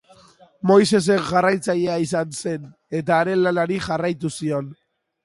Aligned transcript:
Moisesen 0.69 1.19
jarraitzailea 1.27 1.97
izan 2.05 2.31
zen, 2.39 2.63
eta 3.01 3.21
haren 3.21 3.39
lanari 3.49 3.79
jarraitu 3.89 4.33
zion. 4.39 4.73